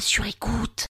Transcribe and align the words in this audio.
sur 0.00 0.26
écoute. 0.26 0.86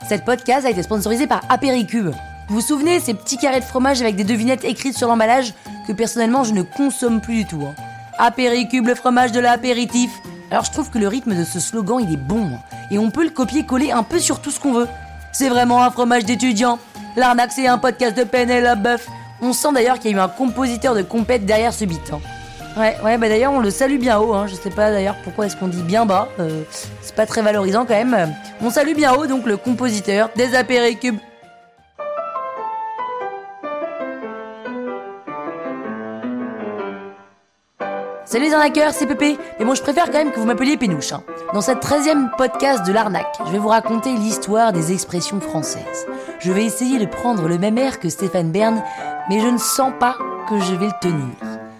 Cette 0.08 0.24
podcast 0.24 0.66
a 0.66 0.70
été 0.70 0.82
sponsorisée 0.82 1.26
par 1.26 1.42
Apéricube. 1.48 2.10
Vous 2.48 2.56
vous 2.56 2.60
souvenez, 2.60 3.00
ces 3.00 3.14
petits 3.14 3.38
carrés 3.38 3.60
de 3.60 3.64
fromage 3.64 4.02
avec 4.02 4.16
des 4.16 4.24
devinettes 4.24 4.64
écrites 4.64 4.96
sur 4.96 5.08
l'emballage 5.08 5.54
que 5.86 5.92
personnellement 5.92 6.44
je 6.44 6.52
ne 6.52 6.62
consomme 6.62 7.20
plus 7.20 7.44
du 7.44 7.46
tout. 7.46 7.62
Hein. 7.62 7.74
Apéricube, 8.18 8.86
le 8.86 8.94
fromage 8.94 9.32
de 9.32 9.40
l'apéritif. 9.40 10.10
Alors 10.50 10.64
je 10.64 10.72
trouve 10.72 10.90
que 10.90 10.98
le 10.98 11.08
rythme 11.08 11.36
de 11.36 11.44
ce 11.44 11.60
slogan 11.60 12.00
il 12.00 12.12
est 12.12 12.16
bon 12.16 12.46
hein. 12.46 12.77
Et 12.90 12.98
on 12.98 13.10
peut 13.10 13.24
le 13.24 13.30
copier-coller 13.30 13.92
un 13.92 14.02
peu 14.02 14.18
sur 14.18 14.40
tout 14.40 14.50
ce 14.50 14.60
qu'on 14.60 14.72
veut. 14.72 14.88
C'est 15.32 15.48
vraiment 15.48 15.82
un 15.82 15.90
fromage 15.90 16.24
d'étudiant. 16.24 16.78
L'arnaque 17.16 17.52
c'est 17.52 17.66
un 17.66 17.78
podcast 17.78 18.16
de 18.16 18.62
la 18.62 18.74
bœuf. 18.74 19.06
On 19.40 19.52
sent 19.52 19.72
d'ailleurs 19.72 19.98
qu'il 19.98 20.10
y 20.10 20.14
a 20.14 20.16
eu 20.16 20.20
un 20.20 20.28
compositeur 20.28 20.94
de 20.94 21.02
compète 21.02 21.46
derrière 21.46 21.72
ce 21.72 21.84
beat. 21.84 22.12
Hein. 22.12 22.20
Ouais, 22.76 22.96
ouais, 23.04 23.18
bah 23.18 23.28
d'ailleurs 23.28 23.52
on 23.52 23.60
le 23.60 23.70
salue 23.70 23.98
bien 23.98 24.18
haut. 24.18 24.34
Hein. 24.34 24.46
Je 24.46 24.54
sais 24.54 24.70
pas 24.70 24.90
d'ailleurs 24.90 25.16
pourquoi 25.24 25.46
est-ce 25.46 25.56
qu'on 25.56 25.68
dit 25.68 25.82
bien 25.82 26.06
bas. 26.06 26.28
Euh, 26.38 26.62
c'est 27.02 27.14
pas 27.14 27.26
très 27.26 27.42
valorisant 27.42 27.84
quand 27.84 27.94
même. 27.94 28.34
On 28.60 28.70
salue 28.70 28.94
bien 28.94 29.14
haut 29.14 29.26
donc 29.26 29.46
le 29.46 29.56
compositeur 29.56 30.30
des 30.36 30.54
apéricubes. 30.54 31.18
Salut 38.30 38.44
les 38.44 38.52
arnaqueurs, 38.52 38.92
c'est 38.92 39.06
Pépé. 39.06 39.38
Mais 39.58 39.64
bon, 39.64 39.74
je 39.74 39.80
préfère 39.80 40.04
quand 40.10 40.18
même 40.18 40.32
que 40.32 40.38
vous 40.38 40.44
m'appeliez 40.44 40.76
Pénouche. 40.76 41.14
Hein. 41.14 41.22
Dans 41.54 41.62
cette 41.62 41.82
13e 41.82 42.28
podcast 42.36 42.86
de 42.86 42.92
l'arnaque, 42.92 43.38
je 43.46 43.52
vais 43.52 43.58
vous 43.58 43.68
raconter 43.68 44.14
l'histoire 44.14 44.74
des 44.74 44.92
expressions 44.92 45.40
françaises. 45.40 46.06
Je 46.38 46.52
vais 46.52 46.66
essayer 46.66 46.98
de 46.98 47.06
prendre 47.06 47.48
le 47.48 47.56
même 47.56 47.78
air 47.78 47.98
que 47.98 48.10
Stéphane 48.10 48.52
Bern, 48.52 48.82
mais 49.30 49.40
je 49.40 49.46
ne 49.46 49.56
sens 49.56 49.94
pas 49.98 50.18
que 50.46 50.60
je 50.60 50.74
vais 50.74 50.88
le 50.88 51.00
tenir. 51.00 51.34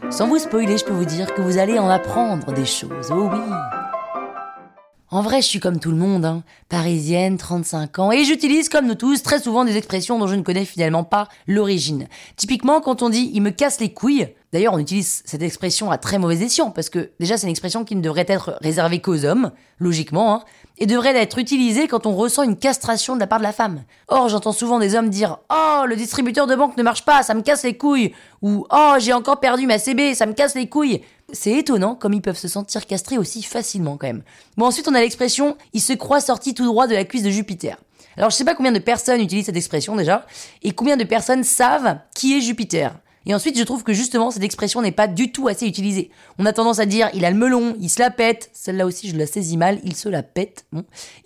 Sans 0.08 0.26
vous 0.26 0.38
spoiler, 0.38 0.78
je 0.78 0.86
peux 0.86 0.94
vous 0.94 1.04
dire 1.04 1.34
que 1.34 1.42
vous 1.42 1.58
allez 1.58 1.78
en 1.78 1.90
apprendre 1.90 2.50
des 2.54 2.64
choses. 2.64 3.12
Oh 3.12 3.28
oui. 3.30 3.40
En 5.10 5.20
vrai, 5.20 5.42
je 5.42 5.46
suis 5.46 5.60
comme 5.60 5.80
tout 5.80 5.90
le 5.90 5.96
monde, 5.96 6.24
hein. 6.24 6.42
parisienne, 6.70 7.36
35 7.36 7.98
ans, 7.98 8.12
et 8.12 8.24
j'utilise 8.24 8.70
comme 8.70 8.86
nous 8.86 8.94
tous 8.94 9.22
très 9.22 9.38
souvent 9.38 9.66
des 9.66 9.76
expressions 9.76 10.18
dont 10.18 10.26
je 10.26 10.34
ne 10.34 10.42
connais 10.42 10.66
finalement 10.66 11.04
pas 11.04 11.28
l'origine. 11.46 12.08
Typiquement, 12.36 12.80
quand 12.80 13.02
on 13.02 13.08
dit 13.08 13.30
il 13.34 13.42
me 13.42 13.50
casse 13.50 13.80
les 13.80 13.92
couilles, 13.92 14.28
d'ailleurs 14.52 14.74
on 14.74 14.78
utilise 14.78 15.22
cette 15.24 15.42
expression 15.42 15.90
à 15.90 15.98
très 15.98 16.18
mauvais 16.18 16.44
escient, 16.44 16.70
parce 16.70 16.88
que 16.88 17.10
déjà 17.20 17.36
c'est 17.36 17.46
une 17.46 17.50
expression 17.50 17.84
qui 17.84 17.96
ne 17.96 18.00
devrait 18.00 18.26
être 18.28 18.58
réservée 18.60 19.00
qu'aux 19.00 19.24
hommes, 19.24 19.52
logiquement, 19.78 20.34
hein, 20.34 20.44
et 20.78 20.86
devrait 20.86 21.16
être 21.16 21.38
utilisée 21.38 21.88
quand 21.88 22.06
on 22.06 22.14
ressent 22.14 22.42
une 22.42 22.56
castration 22.56 23.14
de 23.14 23.20
la 23.20 23.26
part 23.26 23.38
de 23.38 23.44
la 23.44 23.52
femme. 23.52 23.82
Or, 24.08 24.28
j'entends 24.28 24.52
souvent 24.52 24.78
des 24.78 24.94
hommes 24.94 25.10
dire 25.10 25.38
Oh, 25.50 25.82
le 25.86 25.96
distributeur 25.96 26.46
de 26.46 26.54
banque 26.54 26.76
ne 26.76 26.82
marche 26.82 27.04
pas, 27.04 27.22
ça 27.22 27.34
me 27.34 27.42
casse 27.42 27.64
les 27.64 27.76
couilles, 27.76 28.14
ou 28.42 28.66
Oh, 28.70 28.94
j'ai 28.98 29.12
encore 29.12 29.40
perdu 29.40 29.66
ma 29.66 29.78
CB, 29.78 30.14
ça 30.14 30.26
me 30.26 30.32
casse 30.32 30.54
les 30.54 30.68
couilles. 30.68 31.02
C'est 31.32 31.52
étonnant 31.52 31.94
comme 31.94 32.14
ils 32.14 32.22
peuvent 32.22 32.38
se 32.38 32.48
sentir 32.48 32.86
castrés 32.86 33.18
aussi 33.18 33.42
facilement 33.42 33.96
quand 33.96 34.06
même. 34.06 34.22
Bon 34.56 34.66
ensuite 34.66 34.88
on 34.88 34.94
a 34.94 35.00
l'expression 35.00 35.58
il 35.74 35.82
se 35.82 35.92
croit 35.92 36.20
sorti 36.20 36.54
tout 36.54 36.64
droit 36.64 36.86
de 36.86 36.94
la 36.94 37.04
cuisse 37.04 37.22
de 37.22 37.30
Jupiter. 37.30 37.76
Alors 38.16 38.30
je 38.30 38.36
sais 38.36 38.44
pas 38.44 38.54
combien 38.54 38.72
de 38.72 38.78
personnes 38.78 39.20
utilisent 39.20 39.46
cette 39.46 39.56
expression 39.56 39.94
déjà 39.94 40.26
et 40.62 40.72
combien 40.72 40.96
de 40.96 41.04
personnes 41.04 41.44
savent 41.44 41.98
qui 42.14 42.36
est 42.36 42.40
Jupiter. 42.40 42.94
Et 43.28 43.34
ensuite, 43.34 43.58
je 43.58 43.62
trouve 43.62 43.84
que 43.84 43.92
justement, 43.92 44.30
cette 44.30 44.42
expression 44.42 44.80
n'est 44.80 44.90
pas 44.90 45.06
du 45.06 45.30
tout 45.30 45.48
assez 45.48 45.66
utilisée. 45.66 46.10
On 46.38 46.46
a 46.46 46.52
tendance 46.54 46.78
à 46.78 46.86
dire 46.86 47.10
il 47.12 47.26
a 47.26 47.30
le 47.30 47.36
melon, 47.36 47.76
il 47.78 47.90
se 47.90 48.00
la 48.00 48.10
pète. 48.10 48.50
Celle-là 48.54 48.86
aussi, 48.86 49.08
je 49.10 49.16
la 49.16 49.26
saisis 49.26 49.58
mal, 49.58 49.80
il 49.84 49.94
se 49.94 50.08
la 50.08 50.22
pète. 50.22 50.64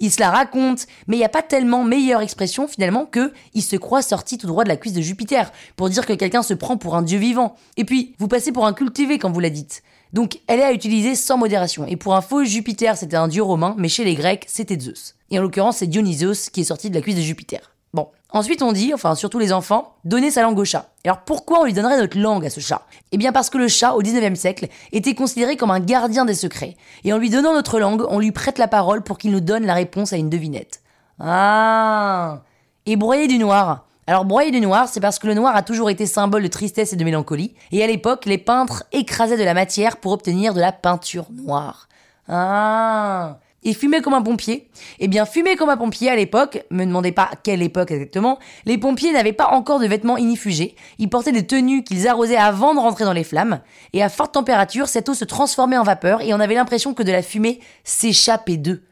Il 0.00 0.10
se 0.10 0.20
la 0.20 0.30
raconte. 0.30 0.88
Mais 1.06 1.14
il 1.14 1.20
n'y 1.20 1.24
a 1.24 1.30
pas 1.30 1.42
tellement 1.42 1.84
meilleure 1.84 2.20
expression 2.20 2.66
finalement 2.66 3.06
que 3.06 3.32
il 3.54 3.62
se 3.62 3.76
croit 3.76 4.02
sorti 4.02 4.36
tout 4.36 4.48
droit 4.48 4.64
de 4.64 4.68
la 4.68 4.76
cuisse 4.76 4.92
de 4.92 5.00
Jupiter 5.00 5.52
pour 5.76 5.88
dire 5.88 6.04
que 6.04 6.12
quelqu'un 6.12 6.42
se 6.42 6.54
prend 6.54 6.76
pour 6.76 6.96
un 6.96 7.02
dieu 7.02 7.20
vivant. 7.20 7.54
Et 7.76 7.84
puis, 7.84 8.16
vous 8.18 8.28
passez 8.28 8.50
pour 8.50 8.66
un 8.66 8.72
cultivé 8.72 9.18
quand 9.18 9.30
vous 9.30 9.40
la 9.40 9.50
dites. 9.50 9.82
Donc 10.12 10.40
elle 10.46 10.58
est 10.58 10.64
à 10.64 10.72
utiliser 10.72 11.14
sans 11.14 11.38
modération. 11.38 11.86
Et 11.86 11.96
pour 11.96 12.14
info, 12.16 12.44
Jupiter 12.44 12.96
c'était 12.96 13.16
un 13.16 13.28
dieu 13.28 13.42
romain, 13.42 13.74
mais 13.78 13.88
chez 13.88 14.04
les 14.04 14.14
Grecs 14.14 14.44
c'était 14.48 14.78
Zeus. 14.78 15.14
Et 15.30 15.38
en 15.38 15.42
l'occurrence 15.42 15.78
c'est 15.78 15.86
Dionysos 15.86 16.50
qui 16.52 16.62
est 16.62 16.64
sorti 16.64 16.90
de 16.90 16.94
la 16.94 17.00
cuisse 17.00 17.16
de 17.16 17.22
Jupiter. 17.22 17.72
Bon. 17.94 18.08
Ensuite 18.30 18.62
on 18.62 18.72
dit, 18.72 18.94
enfin 18.94 19.14
surtout 19.14 19.38
les 19.38 19.52
enfants, 19.52 19.96
donner 20.04 20.30
sa 20.30 20.42
langue 20.42 20.58
au 20.58 20.64
chat. 20.64 20.88
Alors 21.04 21.20
pourquoi 21.20 21.60
on 21.60 21.64
lui 21.64 21.74
donnerait 21.74 21.98
notre 21.98 22.18
langue 22.18 22.46
à 22.46 22.50
ce 22.50 22.60
chat? 22.60 22.86
Eh 23.12 23.18
bien 23.18 23.32
parce 23.32 23.50
que 23.50 23.58
le 23.58 23.68
chat 23.68 23.92
au 23.92 24.02
19e 24.02 24.34
siècle 24.34 24.68
était 24.92 25.14
considéré 25.14 25.56
comme 25.56 25.70
un 25.70 25.80
gardien 25.80 26.24
des 26.24 26.34
secrets. 26.34 26.76
Et 27.04 27.12
en 27.12 27.18
lui 27.18 27.28
donnant 27.28 27.52
notre 27.52 27.78
langue, 27.78 28.04
on 28.08 28.18
lui 28.18 28.32
prête 28.32 28.58
la 28.58 28.68
parole 28.68 29.02
pour 29.02 29.18
qu'il 29.18 29.32
nous 29.32 29.40
donne 29.40 29.66
la 29.66 29.74
réponse 29.74 30.14
à 30.14 30.16
une 30.16 30.30
devinette. 30.30 30.80
Ah 31.20 32.40
Et 32.86 32.96
broyer 32.96 33.28
du 33.28 33.38
noir. 33.38 33.84
Alors 34.06 34.24
broyer 34.24 34.50
du 34.50 34.60
noir, 34.60 34.88
c'est 34.88 35.00
parce 35.00 35.18
que 35.18 35.26
le 35.26 35.34
noir 35.34 35.54
a 35.54 35.62
toujours 35.62 35.90
été 35.90 36.06
symbole 36.06 36.42
de 36.42 36.48
tristesse 36.48 36.92
et 36.92 36.96
de 36.96 37.04
mélancolie, 37.04 37.54
et 37.70 37.84
à 37.84 37.86
l'époque, 37.86 38.24
les 38.24 38.38
peintres 38.38 38.84
écrasaient 38.92 39.36
de 39.36 39.44
la 39.44 39.54
matière 39.54 39.98
pour 39.98 40.12
obtenir 40.12 40.54
de 40.54 40.60
la 40.60 40.72
peinture 40.72 41.26
noire. 41.30 41.88
Ah 42.28 43.38
et 43.64 43.74
fumer 43.74 44.00
comme 44.00 44.14
un 44.14 44.22
pompier 44.22 44.68
Eh 44.98 45.08
bien, 45.08 45.24
fumer 45.24 45.56
comme 45.56 45.68
un 45.68 45.76
pompier 45.76 46.10
à 46.10 46.16
l'époque, 46.16 46.64
me 46.70 46.84
demandez 46.84 47.12
pas 47.12 47.30
quelle 47.42 47.62
époque 47.62 47.90
exactement, 47.90 48.38
les 48.66 48.78
pompiers 48.78 49.12
n'avaient 49.12 49.32
pas 49.32 49.48
encore 49.48 49.80
de 49.80 49.86
vêtements 49.86 50.16
inifugés, 50.16 50.74
ils 50.98 51.08
portaient 51.08 51.32
des 51.32 51.46
tenues 51.46 51.84
qu'ils 51.84 52.08
arrosaient 52.08 52.36
avant 52.36 52.74
de 52.74 52.80
rentrer 52.80 53.04
dans 53.04 53.12
les 53.12 53.24
flammes, 53.24 53.60
et 53.92 54.02
à 54.02 54.08
forte 54.08 54.34
température, 54.34 54.88
cette 54.88 55.08
eau 55.08 55.14
se 55.14 55.24
transformait 55.24 55.78
en 55.78 55.84
vapeur 55.84 56.20
et 56.20 56.34
on 56.34 56.40
avait 56.40 56.54
l'impression 56.54 56.94
que 56.94 57.02
de 57.02 57.12
la 57.12 57.22
fumée 57.22 57.60
s'échappait 57.84 58.56
d'eux. 58.56 58.82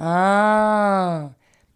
Ah 0.00 1.30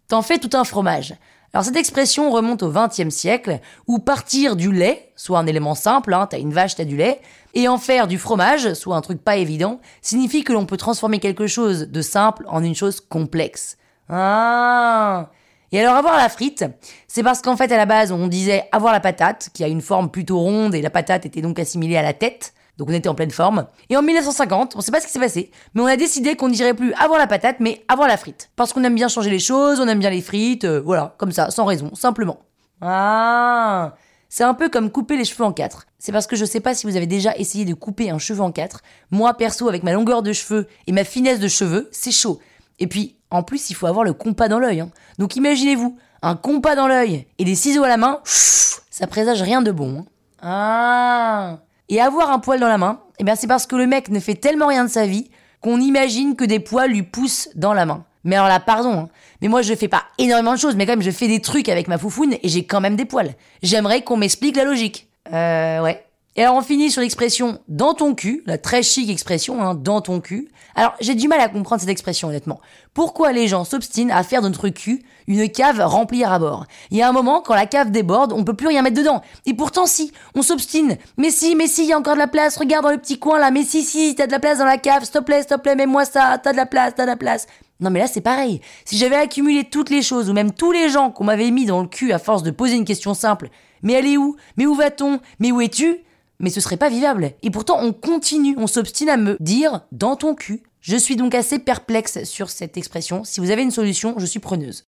T'en 0.07 0.21
fais 0.21 0.37
tout 0.37 0.49
un 0.53 0.63
fromage. 0.63 1.15
Alors 1.57 1.65
cette 1.65 1.77
expression 1.77 2.29
remonte 2.29 2.61
au 2.61 2.71
XXe 2.71 3.09
siècle, 3.09 3.61
où 3.87 3.97
partir 3.97 4.55
du 4.55 4.71
lait, 4.71 5.11
soit 5.15 5.39
un 5.39 5.47
élément 5.47 5.73
simple, 5.73 6.13
hein, 6.13 6.27
t'as 6.29 6.37
une 6.37 6.53
vache, 6.53 6.75
t'as 6.75 6.85
du 6.85 6.95
lait, 6.95 7.19
et 7.55 7.67
en 7.67 7.79
faire 7.79 8.07
du 8.07 8.19
fromage, 8.19 8.75
soit 8.75 8.95
un 8.95 9.01
truc 9.01 9.23
pas 9.23 9.37
évident, 9.37 9.79
signifie 10.03 10.43
que 10.43 10.53
l'on 10.53 10.67
peut 10.67 10.77
transformer 10.77 11.17
quelque 11.17 11.47
chose 11.47 11.87
de 11.87 12.01
simple 12.03 12.45
en 12.47 12.63
une 12.63 12.75
chose 12.75 13.01
complexe. 13.01 13.79
Ah 14.07 15.31
Et 15.71 15.79
alors 15.79 15.95
avoir 15.95 16.15
la 16.17 16.29
frite, 16.29 16.63
c'est 17.07 17.23
parce 17.23 17.41
qu'en 17.41 17.57
fait 17.57 17.71
à 17.71 17.77
la 17.77 17.87
base 17.87 18.11
on 18.11 18.27
disait 18.27 18.69
avoir 18.71 18.93
la 18.93 18.99
patate, 18.99 19.49
qui 19.51 19.63
a 19.63 19.67
une 19.67 19.81
forme 19.81 20.11
plutôt 20.11 20.37
ronde 20.37 20.75
et 20.75 20.83
la 20.83 20.91
patate 20.91 21.25
était 21.25 21.41
donc 21.41 21.57
assimilée 21.57 21.97
à 21.97 22.03
la 22.03 22.13
tête, 22.13 22.53
donc 22.77 22.89
on 22.89 22.93
était 22.93 23.09
en 23.09 23.15
pleine 23.15 23.31
forme. 23.31 23.67
Et 23.89 23.97
en 23.97 24.01
1950, 24.01 24.75
on 24.75 24.81
sait 24.81 24.91
pas 24.91 24.99
ce 24.99 25.07
qui 25.07 25.11
s'est 25.11 25.19
passé, 25.19 25.51
mais 25.73 25.81
on 25.81 25.85
a 25.85 25.97
décidé 25.97 26.35
qu'on 26.35 26.47
ne 26.47 26.53
dirait 26.53 26.73
plus 26.73 26.93
avoir 26.93 27.19
la 27.19 27.27
patate, 27.27 27.57
mais 27.59 27.83
avoir 27.87 28.07
la 28.07 28.17
frite. 28.17 28.51
Parce 28.55 28.73
qu'on 28.73 28.83
aime 28.83 28.95
bien 28.95 29.07
changer 29.07 29.29
les 29.29 29.39
choses, 29.39 29.79
on 29.79 29.87
aime 29.87 29.99
bien 29.99 30.09
les 30.09 30.21
frites, 30.21 30.65
euh, 30.65 30.81
voilà, 30.83 31.15
comme 31.17 31.31
ça, 31.31 31.49
sans 31.49 31.65
raison, 31.65 31.93
simplement. 31.95 32.39
Ah 32.81 33.95
C'est 34.29 34.43
un 34.43 34.53
peu 34.53 34.69
comme 34.69 34.91
couper 34.91 35.17
les 35.17 35.25
cheveux 35.25 35.43
en 35.43 35.51
quatre. 35.51 35.87
C'est 35.97 36.11
parce 36.11 36.27
que 36.27 36.35
je 36.35 36.45
sais 36.45 36.59
pas 36.59 36.75
si 36.75 36.85
vous 36.85 36.95
avez 36.95 37.07
déjà 37.07 37.35
essayé 37.35 37.65
de 37.65 37.73
couper 37.73 38.11
un 38.11 38.19
cheveu 38.19 38.41
en 38.41 38.51
quatre. 38.51 38.81
Moi, 39.09 39.33
perso, 39.33 39.67
avec 39.67 39.81
ma 39.81 39.93
longueur 39.93 40.21
de 40.21 40.31
cheveux 40.31 40.67
et 40.85 40.91
ma 40.91 41.03
finesse 41.03 41.39
de 41.39 41.47
cheveux, 41.47 41.89
c'est 41.91 42.11
chaud. 42.11 42.39
Et 42.79 42.85
puis, 42.85 43.15
en 43.31 43.41
plus, 43.41 43.71
il 43.71 43.73
faut 43.73 43.87
avoir 43.87 44.03
le 44.03 44.13
compas 44.13 44.47
dans 44.47 44.59
l'œil. 44.59 44.81
Hein. 44.81 44.91
Donc 45.17 45.35
imaginez-vous, 45.35 45.97
un 46.21 46.35
compas 46.35 46.75
dans 46.75 46.87
l'œil 46.87 47.25
et 47.39 47.45
des 47.45 47.55
ciseaux 47.55 47.83
à 47.83 47.87
la 47.87 47.97
main, 47.97 48.21
ça 48.23 49.07
présage 49.07 49.41
rien 49.41 49.63
de 49.63 49.71
bon. 49.71 49.99
Hein. 49.99 50.05
Ah 50.41 51.59
et 51.89 52.01
avoir 52.01 52.31
un 52.31 52.39
poil 52.39 52.59
dans 52.59 52.67
la 52.67 52.77
main, 52.77 53.01
eh 53.19 53.23
bien 53.23 53.35
c'est 53.35 53.47
parce 53.47 53.67
que 53.67 53.75
le 53.75 53.87
mec 53.87 54.09
ne 54.09 54.19
fait 54.19 54.35
tellement 54.35 54.67
rien 54.67 54.85
de 54.85 54.89
sa 54.89 55.05
vie 55.05 55.29
qu'on 55.61 55.79
imagine 55.79 56.35
que 56.35 56.45
des 56.45 56.59
poils 56.59 56.91
lui 56.91 57.03
poussent 57.03 57.49
dans 57.55 57.73
la 57.73 57.85
main. 57.85 58.05
Mais 58.23 58.35
alors 58.35 58.47
là, 58.47 58.59
pardon, 58.59 58.93
hein. 58.93 59.09
mais 59.41 59.47
moi 59.47 59.61
je 59.61 59.73
fais 59.73 59.87
pas 59.87 60.03
énormément 60.17 60.53
de 60.53 60.59
choses, 60.59 60.75
mais 60.75 60.85
quand 60.85 60.93
même 60.93 61.01
je 61.01 61.11
fais 61.11 61.27
des 61.27 61.39
trucs 61.39 61.69
avec 61.69 61.87
ma 61.87 61.97
foufoune 61.97 62.33
et 62.33 62.49
j'ai 62.49 62.65
quand 62.65 62.81
même 62.81 62.95
des 62.95 63.05
poils. 63.05 63.33
J'aimerais 63.63 64.01
qu'on 64.01 64.17
m'explique 64.17 64.57
la 64.57 64.65
logique. 64.65 65.07
Euh, 65.31 65.81
ouais. 65.81 66.03
Et 66.39 66.43
alors 66.43 66.55
on 66.55 66.61
finit 66.61 66.91
sur 66.91 67.01
l'expression 67.01 67.59
dans 67.67 67.95
ton 67.95 68.13
cul, 68.13 68.43
la 68.45 68.59
très 68.59 68.83
chic 68.83 69.09
expression, 69.09 69.59
hein, 69.63 69.73
dans 69.73 70.01
ton 70.01 70.21
cul. 70.21 70.49
Alors 70.75 70.93
j'ai 71.01 71.15
du 71.15 71.27
mal 71.27 71.41
à 71.41 71.49
comprendre 71.49 71.81
cette 71.81 71.89
expression 71.89 72.27
honnêtement. 72.27 72.61
Pourquoi 72.93 73.31
les 73.31 73.47
gens 73.47 73.65
s'obstinent 73.65 74.11
à 74.11 74.21
faire 74.21 74.43
de 74.43 74.47
notre 74.47 74.69
cul 74.69 75.03
une 75.25 75.49
cave 75.49 75.81
remplie 75.81 76.23
à 76.23 76.37
bord 76.37 76.67
Il 76.91 76.97
y 76.97 77.01
a 77.01 77.09
un 77.09 77.11
moment, 77.11 77.41
quand 77.41 77.55
la 77.55 77.65
cave 77.65 77.89
déborde, 77.89 78.33
on 78.33 78.43
peut 78.43 78.53
plus 78.53 78.67
rien 78.67 78.83
mettre 78.83 78.95
dedans. 78.95 79.23
Et 79.47 79.55
pourtant 79.55 79.87
si, 79.87 80.13
on 80.35 80.43
s'obstine. 80.43 80.97
Mais 81.17 81.31
si, 81.31 81.55
mais 81.55 81.67
si, 81.67 81.83
il 81.83 81.89
y 81.89 81.93
a 81.93 81.97
encore 81.97 82.13
de 82.13 82.19
la 82.19 82.27
place, 82.27 82.55
regarde 82.57 82.85
dans 82.85 82.91
le 82.91 82.99
petit 82.99 83.17
coin 83.17 83.39
là, 83.39 83.49
mais 83.49 83.63
si, 83.63 83.81
si, 83.81 84.13
t'as 84.13 84.27
de 84.27 84.31
la 84.31 84.39
place 84.39 84.59
dans 84.59 84.65
la 84.65 84.77
cave, 84.77 85.03
s'il 85.03 85.13
te 85.13 85.19
plaît, 85.19 85.41
s'il 85.41 85.47
te 85.47 85.59
plaît, 85.59 85.75
mets-moi 85.75 86.05
ça, 86.05 86.39
t'as 86.41 86.51
de 86.51 86.57
la 86.57 86.67
place, 86.67 86.93
t'as 86.95 87.03
de 87.03 87.09
la 87.09 87.17
place. 87.17 87.47
Non 87.79 87.89
mais 87.89 87.99
là 87.99 88.07
c'est 88.07 88.21
pareil. 88.21 88.61
Si 88.85 88.97
j'avais 88.97 89.15
accumulé 89.15 89.63
toutes 89.63 89.89
les 89.89 90.03
choses, 90.03 90.29
ou 90.29 90.33
même 90.33 90.51
tous 90.51 90.71
les 90.71 90.89
gens 90.89 91.09
qu'on 91.09 91.23
m'avait 91.23 91.51
mis 91.51 91.65
dans 91.65 91.81
le 91.81 91.87
cul 91.87 92.11
à 92.11 92.19
force 92.19 92.43
de 92.43 92.51
poser 92.51 92.75
une 92.75 92.85
question 92.85 93.15
simple, 93.15 93.49
mais 93.81 93.93
elle 93.93 94.05
est 94.05 94.17
où? 94.17 94.35
Mais 94.55 94.67
où 94.67 94.75
va-t-on? 94.75 95.19
Mais 95.39 95.51
où 95.51 95.61
es-tu? 95.61 96.03
Mais 96.39 96.49
ce 96.49 96.61
serait 96.61 96.77
pas 96.77 96.89
vivable. 96.89 97.31
Et 97.43 97.51
pourtant, 97.51 97.79
on 97.81 97.93
continue, 97.93 98.55
on 98.57 98.67
s'obstine 98.67 99.09
à 99.09 99.17
me 99.17 99.37
dire 99.39 99.81
dans 99.91 100.15
ton 100.15 100.35
cul. 100.35 100.63
Je 100.81 100.95
suis 100.95 101.15
donc 101.15 101.35
assez 101.35 101.59
perplexe 101.59 102.23
sur 102.23 102.49
cette 102.49 102.77
expression. 102.77 103.23
Si 103.23 103.39
vous 103.39 103.51
avez 103.51 103.63
une 103.63 103.71
solution, 103.71 104.15
je 104.17 104.25
suis 104.25 104.39
preneuse. 104.39 104.85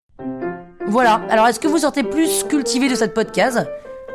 Voilà, 0.88 1.22
alors 1.30 1.48
est-ce 1.48 1.60
que 1.60 1.68
vous 1.68 1.80
sortez 1.80 2.04
plus 2.04 2.44
cultivé 2.44 2.90
de 2.90 2.96
cette 2.96 3.14
podcast? 3.14 3.60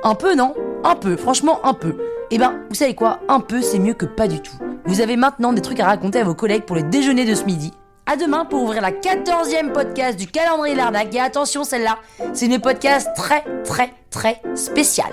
Un 0.03 0.15
peu, 0.15 0.35
non? 0.35 0.55
Un 0.83 0.97
peu, 0.97 1.17
franchement, 1.17 1.65
un 1.65 1.75
peu. 1.75 1.97
Eh 2.31 2.39
ben, 2.39 2.61
vous 2.69 2.75
savez 2.75 2.95
quoi? 2.95 3.21
Un 3.29 3.41
peu, 3.41 3.63
c'est 3.63 3.79
mieux 3.79 3.95
que 3.95 4.07
pas 4.07 4.29
du 4.29 4.41
tout. 4.41 4.57
Vous 4.87 5.01
avez 5.01 5.17
maintenant 5.17 5.53
des 5.53 5.63
trucs 5.63 5.81
à 5.81 5.87
raconter 5.87 6.21
à 6.21 6.25
vos 6.25 6.35
collègues 6.35 6.65
pour 6.65 6.77
le 6.77 6.83
déjeuner 6.83 7.25
de 7.25 7.35
ce 7.35 7.45
midi. 7.45 7.73
À 8.07 8.17
demain 8.17 8.45
pour 8.45 8.63
ouvrir 8.63 8.83
la 8.83 8.91
14e 8.91 9.73
podcast 9.73 10.19
du 10.19 10.27
calendrier 10.27 10.75
Larnac. 10.75 11.15
Et 11.15 11.21
attention, 11.21 11.65
celle-là, 11.65 11.99
c'est 12.33 12.47
une 12.47 12.61
podcast 12.61 13.09
très, 13.17 13.45
très, 13.65 13.93
très 14.11 14.43
spéciale. 14.55 15.13